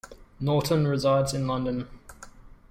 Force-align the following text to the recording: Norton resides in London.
Norton 0.39 0.87
resides 0.87 1.31
in 1.31 1.45
London. 1.45 1.87